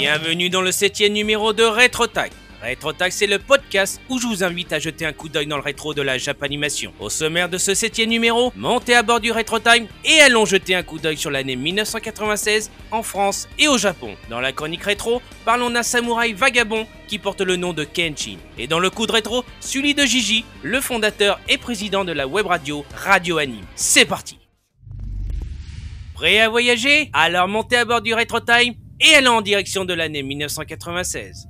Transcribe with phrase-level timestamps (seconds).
[0.00, 2.32] Bienvenue dans le septième numéro de RetroTag.
[2.62, 5.62] RetroTag, c'est le podcast où je vous invite à jeter un coup d'œil dans le
[5.62, 6.94] rétro de la Japanimation.
[7.00, 10.82] Au sommaire de ce septième numéro, montez à bord du RetroTime et allons jeter un
[10.82, 14.16] coup d'œil sur l'année 1996 en France et au Japon.
[14.30, 18.38] Dans la chronique rétro, parlons d'un samouraï vagabond qui porte le nom de Kenshin.
[18.56, 22.26] Et dans le coup de rétro, celui de Gigi, le fondateur et président de la
[22.26, 23.66] web radio Radio Anime.
[23.74, 24.38] C'est parti
[26.14, 27.10] Prêt à voyager?
[27.12, 31.48] Alors montez à bord du RetroTime et allons en direction de l'année 1996.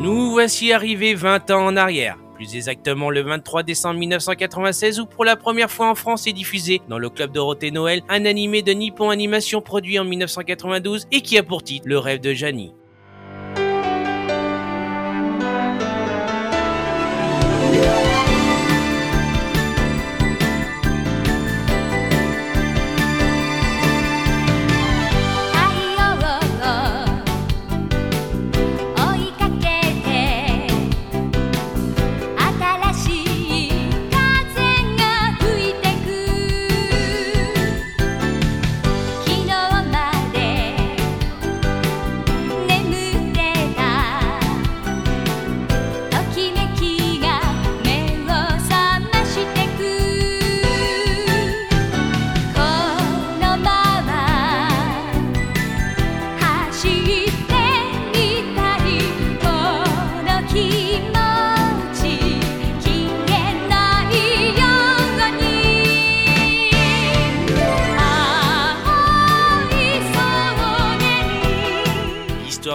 [0.00, 2.16] Nous voici arrivés 20 ans en arrière.
[2.34, 6.80] Plus exactement le 23 décembre 1996 où pour la première fois en France est diffusé
[6.88, 11.36] dans le Club Dorothée Noël un animé de Nippon Animation produit en 1992 et qui
[11.36, 12.72] a pour titre Le rêve de Janie.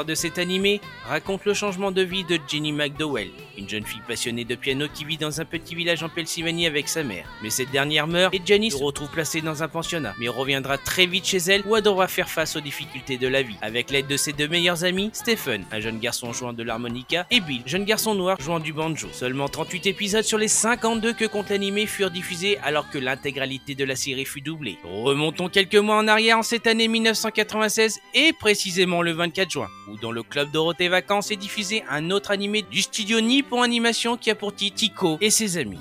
[0.06, 4.45] De cet animé raconte le changement de vie de Jenny McDowell, une jeune fille passionnée
[4.45, 7.27] de piano qui vit dans un petit village en Pennsylvanie avec sa mère.
[7.42, 11.05] Mais cette dernière meurt et Jenny se retrouve placée dans un pensionnat, mais reviendra très
[11.05, 14.08] vite chez elle où elle devra faire face aux difficultés de la vie, avec l'aide
[14.08, 17.86] de ses deux meilleurs amis, Stephen, un jeune garçon jouant de l'harmonica, et Bill, jeune
[17.86, 19.08] garçon noir jouant du banjo.
[19.11, 23.83] Seulement 38 épisodes sur les 52 que compte l'animé furent diffusés alors que l'intégralité de
[23.83, 24.77] la série fut doublée.
[24.83, 29.98] Remontons quelques mois en arrière en cette année 1996 et précisément le 24 juin où
[29.98, 30.88] dans le club Dorothée
[31.31, 35.30] est diffusé un autre animé du studio Nippon Animation qui a pour titre Tico et
[35.30, 35.80] ses amis.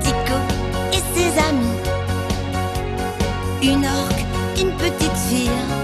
[0.00, 0.36] Tico
[0.92, 1.76] et ses amis.
[3.62, 5.79] Une orque, une petite fille.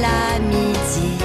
[0.00, 1.18] L'amitié.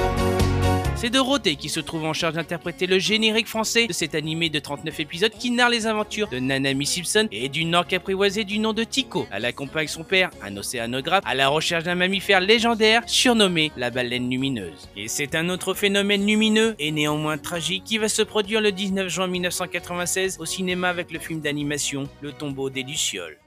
[1.04, 4.60] C'est Dorothée qui se trouve en charge d'interpréter le générique français de cet animé de
[4.60, 8.72] 39 épisodes qui narre les aventures de Nanami Simpson et d'une orque apprivoisée du nom
[8.72, 9.28] de Tico.
[9.30, 14.30] Elle accompagne son père, un océanographe, à la recherche d'un mammifère légendaire surnommé la baleine
[14.30, 14.88] lumineuse.
[14.96, 19.10] Et c'est un autre phénomène lumineux et néanmoins tragique qui va se produire le 19
[19.10, 23.38] juin 1996 au cinéma avec le film d'animation Le tombeau des Lucioles.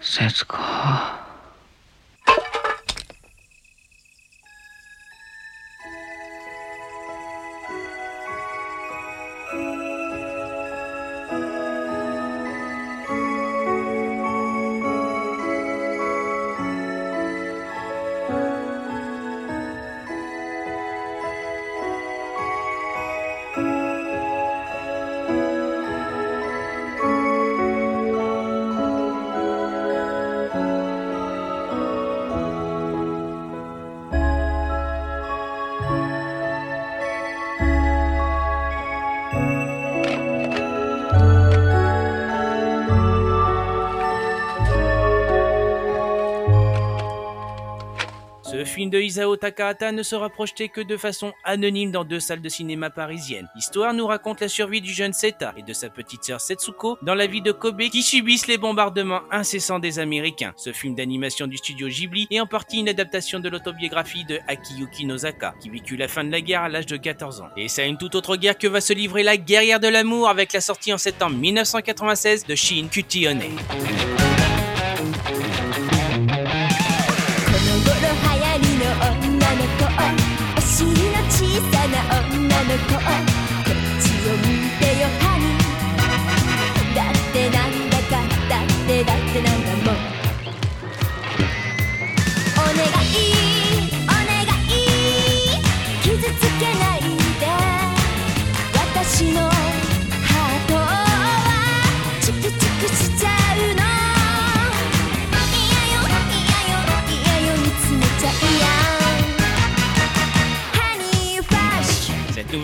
[0.00, 0.56] Setsuko.
[2.26, 2.55] Ce
[48.96, 52.88] de Isao Takahata ne sera projeté que de façon anonyme dans deux salles de cinéma
[52.88, 53.46] parisiennes.
[53.54, 57.14] L'histoire nous raconte la survie du jeune Seta et de sa petite sœur Setsuko dans
[57.14, 60.54] la vie de Kobe qui subissent les bombardements incessants des Américains.
[60.56, 65.04] Ce film d'animation du studio Ghibli est en partie une adaptation de l'autobiographie de Akiyuki
[65.04, 67.48] Nozaka qui vécut la fin de la guerre à l'âge de 14 ans.
[67.58, 70.30] Et c'est à une toute autre guerre que va se livrer la guerrière de l'amour
[70.30, 73.42] avec la sortie en septembre 1996 de Shin Kutione.
[82.56, 83.25] Monaco.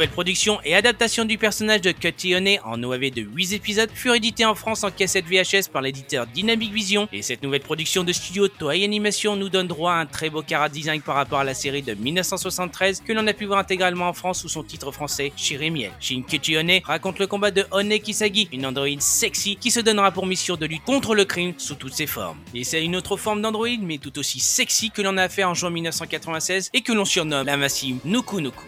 [0.02, 2.34] Nouvelle production et adaptation du personnage de Cutty
[2.64, 6.72] en OAV de 8 épisodes furent édités en France en cassette VHS par l'éditeur Dynamic
[6.72, 10.28] Vision et cette nouvelle production de studio Toei Animation nous donne droit à un très
[10.28, 13.60] beau cara design par rapport à la série de 1973 que l'on a pu voir
[13.60, 15.93] intégralement en France sous son titre français Shirimiel.
[16.00, 16.25] Shin
[16.58, 20.56] Honey raconte le combat de Honey Kisagi, une androïde sexy qui se donnera pour mission
[20.56, 22.38] de lutte contre le crime sous toutes ses formes.
[22.54, 25.54] Et c'est une autre forme d'androïde mais tout aussi sexy que l'on a fait en
[25.54, 28.64] juin 1996 et que l'on surnomme la massive Nuku Nuku.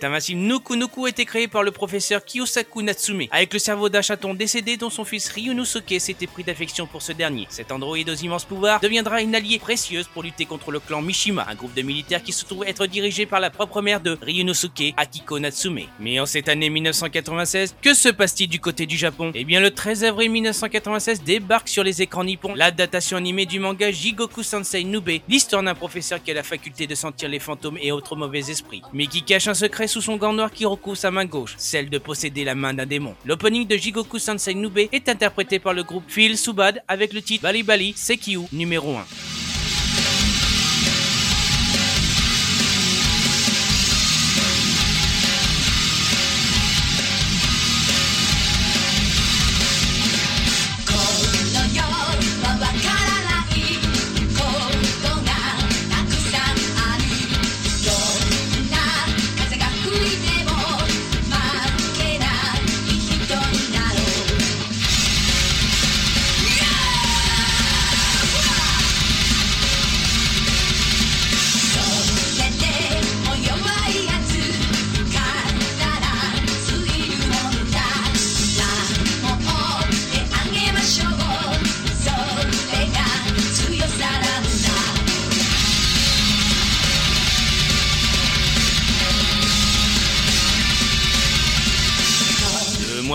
[0.00, 3.90] Un massif Nuku Nuku a été créé par le professeur Kiyosaku Natsume, avec le cerveau
[3.90, 7.46] d'un chaton décédé dont son fils Ryunosuke s'était pris d'affection pour ce dernier.
[7.50, 11.46] Cet androïde aux immenses pouvoirs deviendra une alliée précieuse pour lutter contre le clan Mishima,
[11.48, 14.94] un groupe de militaires qui se trouve être dirigé par la propre mère de Ryunosuke,
[14.96, 15.80] Akiko Natsume.
[16.00, 19.30] Mais en cette année 1996, que se passe-t-il du côté du Japon?
[19.34, 23.90] Eh bien le 13 avril 1996 débarque sur les écrans nippons l'adaptation animée du manga
[23.90, 27.92] Jigoku Sensei Nube, l'histoire d'un professeur qui a la faculté de sentir les fantômes et
[27.92, 29.81] autres mauvais esprits, mais qui cache un secret?
[29.86, 32.86] Sous son gant noir qui recouvre sa main gauche, celle de posséder la main d'un
[32.86, 33.14] démon.
[33.24, 37.42] L'opening de Jigoku Sensei Nube est interprété par le groupe Phil Subad avec le titre
[37.42, 39.41] Bali Bali Sekyu numéro 1.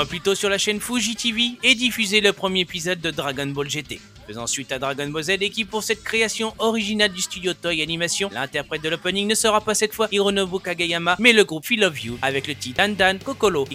[0.05, 3.69] plus tôt sur la chaîne Fuji TV est diffusé le premier épisode de Dragon Ball
[3.69, 3.99] GT.
[4.27, 7.81] Faisant suite à Dragon Ball Z et qui pour cette création originale du studio Toy
[7.81, 11.83] Animation, l'interprète de l'opening ne sera pas cette fois Hironobu Kageyama, mais le groupe Feel
[11.85, 13.65] of You avec le titre Dan Dan Kokoro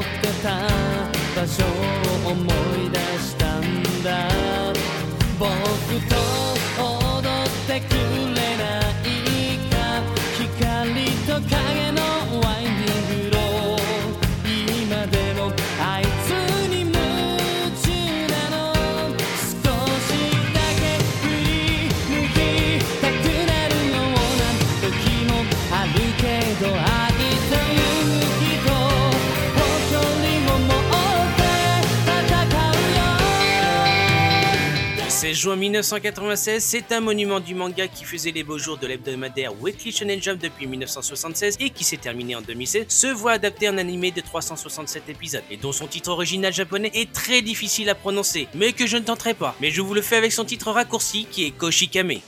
[0.00, 0.66] ってた
[1.40, 3.62] 場所を思い出したん
[4.02, 4.28] だ。
[5.38, 5.48] 僕
[6.08, 6.59] と
[35.30, 39.92] 16 juin 1996, c'est un monument du manga qui faisait les beaux jours de l'hebdomadaire Weekly
[39.92, 44.10] Shonen Jump depuis 1976 et qui s'est terminé en 2016, se voit adapté en animé
[44.10, 48.72] de 367 épisodes et dont son titre original japonais est très difficile à prononcer, mais
[48.72, 49.54] que je ne tenterai pas.
[49.60, 52.18] Mais je vous le fais avec son titre raccourci qui est Koshikame.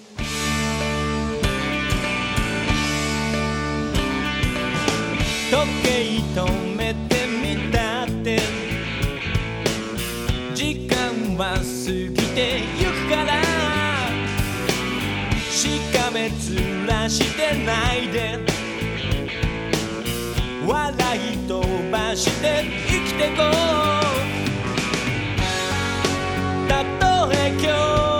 [17.12, 18.38] してないで。
[20.66, 23.52] 笑い飛ばして生きてこう。
[26.68, 27.66] たとえ今
[28.06, 28.11] 日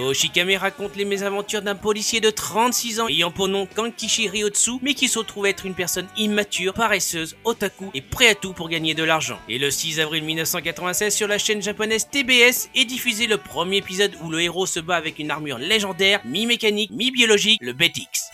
[0.00, 4.94] Koshikame raconte les mésaventures d'un policier de 36 ans ayant pour nom Kankishi Ryotsu, mais
[4.94, 8.94] qui se retrouve être une personne immature, paresseuse, otaku et prêt à tout pour gagner
[8.94, 9.38] de l'argent.
[9.48, 14.16] Et le 6 avril 1996 sur la chaîne japonaise TBS est diffusé le premier épisode
[14.22, 18.30] où le héros se bat avec une armure légendaire, mi-mécanique, mi-biologique, le Betix.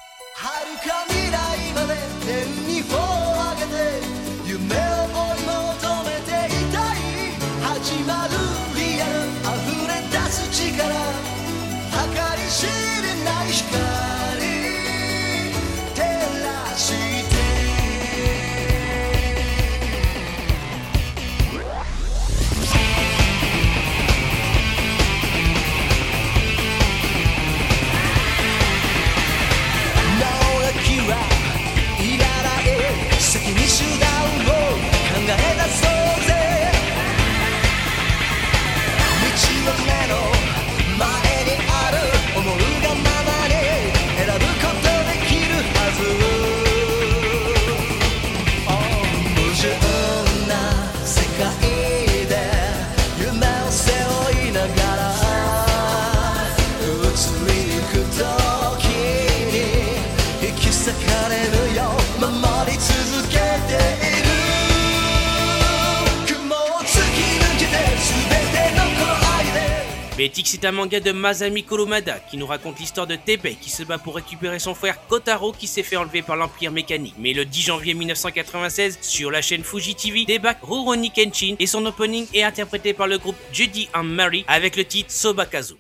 [70.27, 73.71] で Betix est un manga de Masami Kurumada qui nous raconte l'histoire de Tebe qui
[73.71, 77.15] se bat pour récupérer son frère Kotaro qui s'est fait enlever par l'Empire mécanique.
[77.19, 81.87] Mais le 10 janvier 1996, sur la chaîne Fuji TV, débarque Rurouni Kenshin et son
[81.87, 85.77] opening est interprété par le groupe Judy and Mary avec le titre Sobakazu.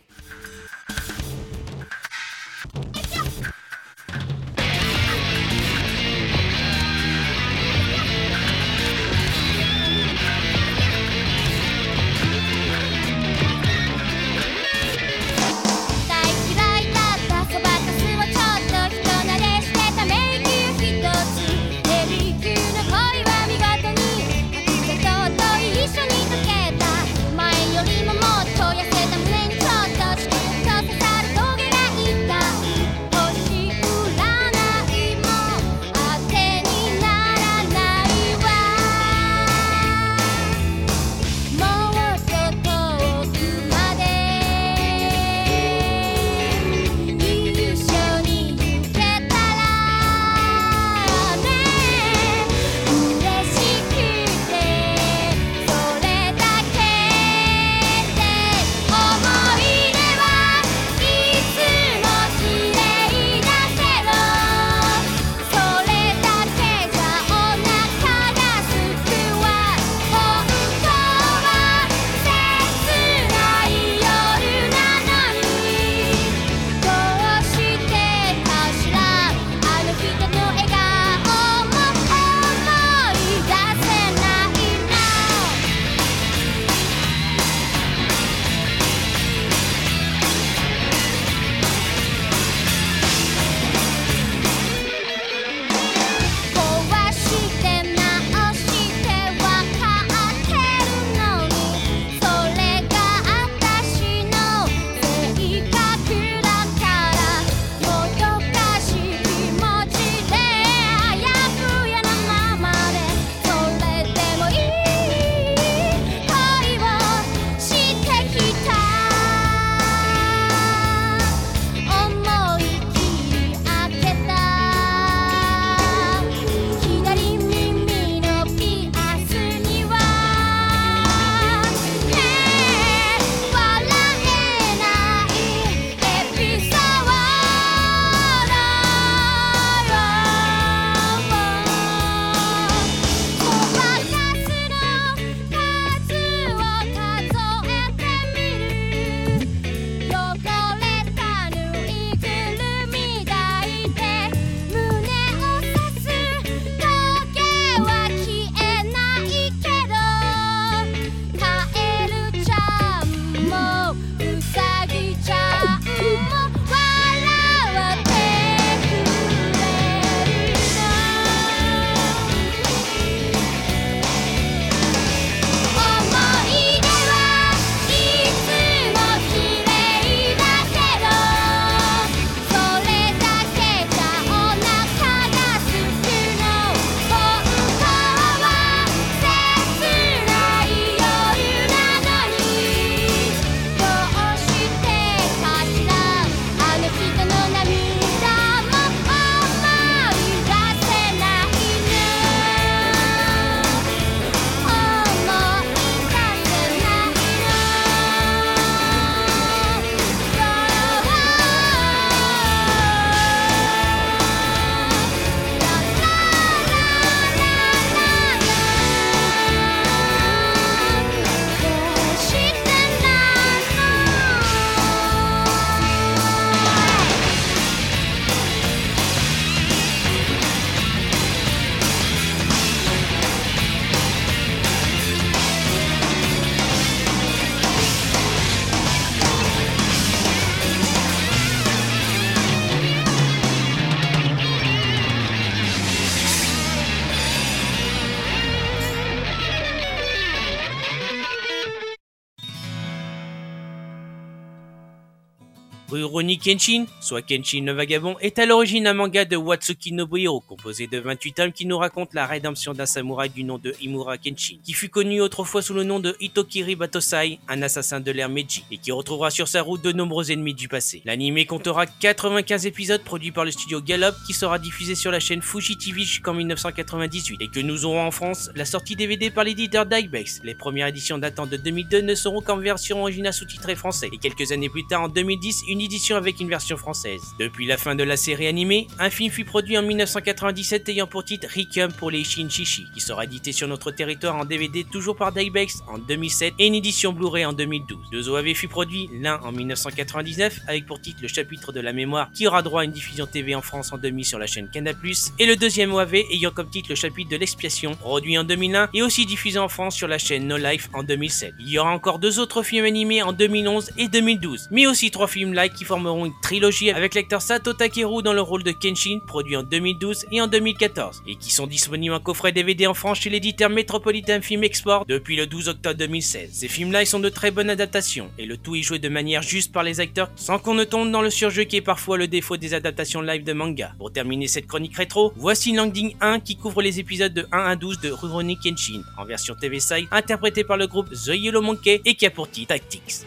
[256.06, 260.86] Rurouni Kenshin, soit Kenshin le Vagabond, est à l'origine un manga de Watsuki Nobuhiro, composé
[260.86, 264.58] de 28 tomes qui nous raconte la rédemption d'un samouraï du nom de Imura Kenshin,
[264.62, 268.64] qui fut connu autrefois sous le nom de Hitokiri Batosai, un assassin de l'ère Meiji,
[268.70, 271.02] et qui retrouvera sur sa route de nombreux ennemis du passé.
[271.04, 275.42] L'anime comptera 95 épisodes produits par le studio Gallop, qui sera diffusé sur la chaîne
[275.42, 279.86] Fuji TV jusqu'en 1998, et que nous aurons en France la sortie DVD par l'éditeur
[279.86, 280.42] Dybex.
[280.44, 284.52] Les premières éditions datant de 2002 ne seront qu'en version originale sous-titrée français, et quelques
[284.52, 287.22] années plus tard, en 2010, une édition avec une version française.
[287.38, 291.24] Depuis la fin de la série animée, un film fut produit en 1997 ayant pour
[291.24, 295.32] titre Requiem pour les Shinshishi, qui sera édité sur notre territoire en DVD toujours par
[295.32, 298.10] Dybex en 2007 et une édition Blu-ray en 2012.
[298.12, 302.30] Deux OAV fut produit, l'un en 1999 avec pour titre le chapitre de la mémoire
[302.34, 304.96] qui aura droit à une diffusion TV en France en demi sur la chaîne Canal+,
[305.38, 309.02] et le deuxième OAV ayant comme titre le chapitre de l'expiation, produit en 2001 et
[309.02, 311.54] aussi diffusé en France sur la chaîne No Life en 2007.
[311.58, 315.26] Il y aura encore deux autres films animés en 2011 et 2012, mais aussi trois
[315.26, 319.20] films live qui formeront une trilogie avec l'acteur Sato Takeru dans le rôle de Kenshin,
[319.26, 323.20] produit en 2012 et en 2014, et qui sont disponibles en coffret DVD en France
[323.20, 326.50] chez l'éditeur Metropolitan Film Export depuis le 12 octobre 2016.
[326.52, 329.72] Ces films-là sont de très bonnes adaptations, et le tout est joué de manière juste
[329.72, 332.56] par les acteurs, sans qu'on ne tombe dans le surjeu qui est parfois le défaut
[332.56, 333.92] des adaptations live de manga.
[333.98, 337.76] Pour terminer cette chronique rétro, voici Landing 1 qui couvre les épisodes de 1 à
[337.76, 342.00] 12 de Rurouni Kenshin, en version TV Side, interprété par le groupe The Yellow Monkey
[342.04, 343.24] et qui a pour titre Tactics.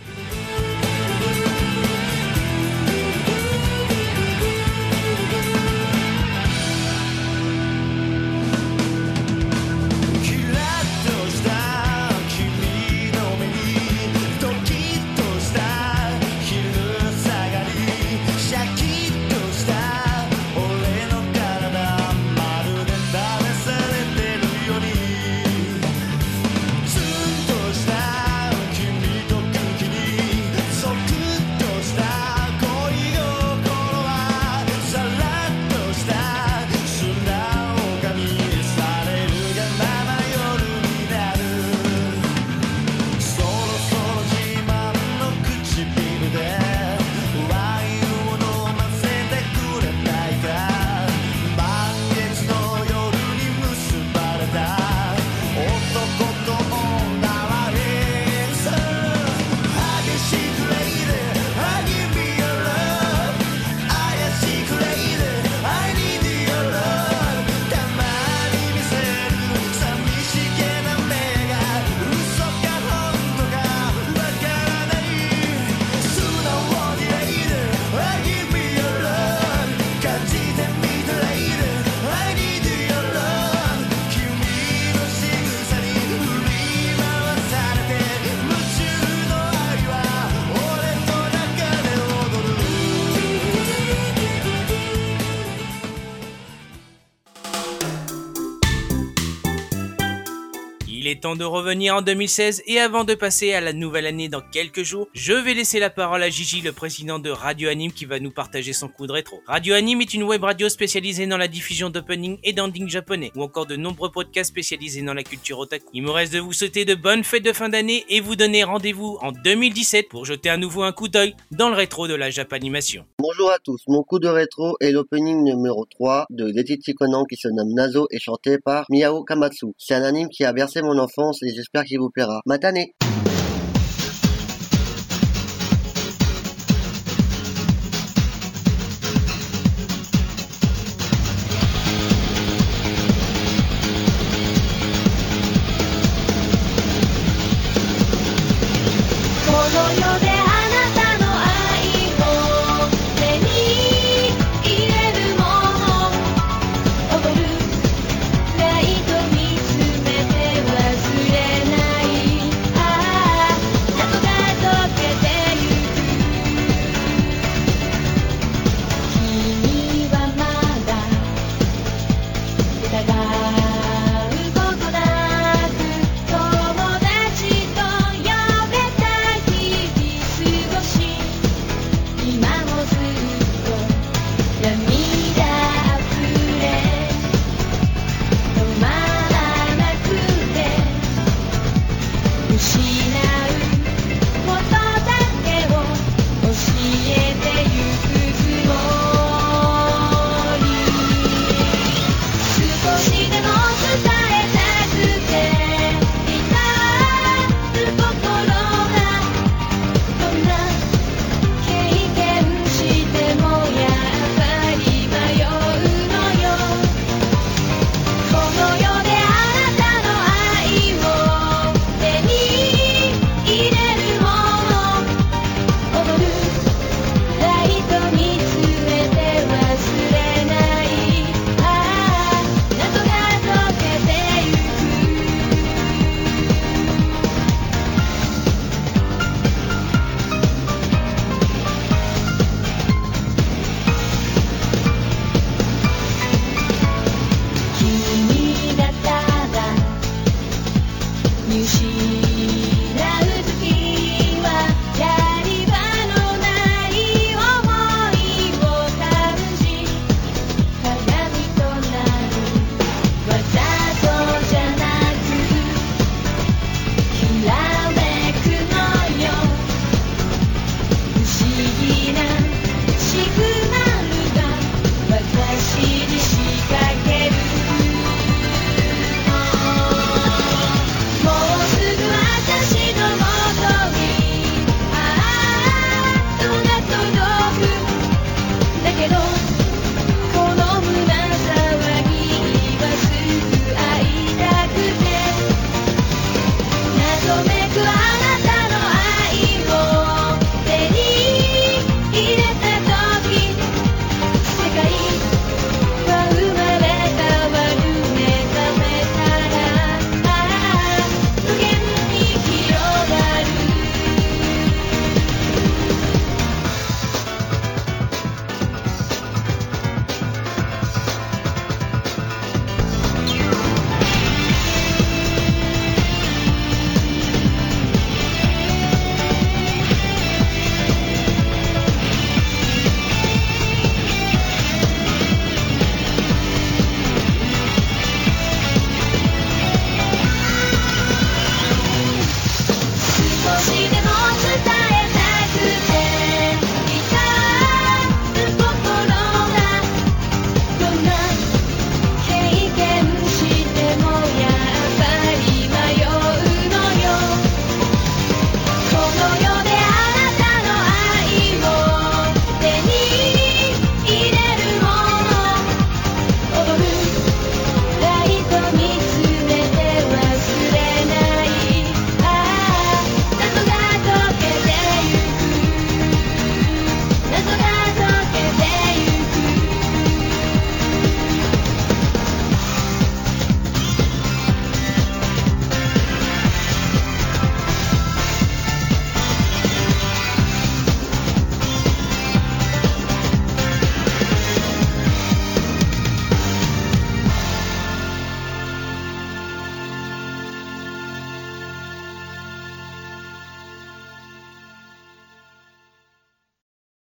[101.19, 104.39] Est temps de revenir en 2016 et avant de passer à la nouvelle année dans
[104.39, 108.05] quelques jours, je vais laisser la parole à Gigi, le président de Radio Anime, qui
[108.05, 109.41] va nous partager son coup de rétro.
[109.45, 113.43] Radio Anime est une web radio spécialisée dans la diffusion d'opening et d'ending japonais, ou
[113.43, 115.87] encore de nombreux podcasts spécialisés dans la culture otaku.
[115.93, 118.63] Il me reste de vous souhaiter de bonnes fêtes de fin d'année et vous donner
[118.63, 122.29] rendez-vous en 2017 pour jeter à nouveau un coup d'œil dans le rétro de la
[122.29, 123.03] Japanimation.
[123.19, 127.35] Bonjour à tous, mon coup de rétro est l'opening numéro 3 de Letitia Conan qui
[127.35, 129.73] se nomme Nazo et chanté par Miyao Kamatsu.
[129.77, 131.09] C'est un anime qui a bercé mon enfance
[131.41, 132.41] et j'espère qu'il vous plaira.
[132.45, 132.85] Matane